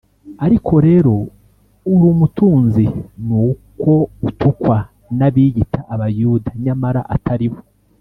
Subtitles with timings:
[0.45, 1.13] (ariko rero
[1.93, 2.85] uri umutunzi),
[3.25, 3.91] n’uko
[4.27, 4.75] utukwa
[5.17, 7.59] n’abiyita Abayuda nyamara atari bo,